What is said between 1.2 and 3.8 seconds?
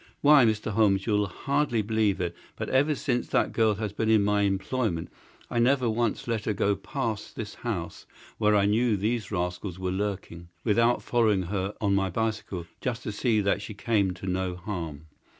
hardly believe it, but ever since that girl